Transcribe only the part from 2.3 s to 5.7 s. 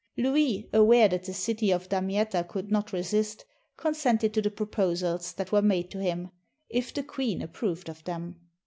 could not resist, con sented to the proposals that were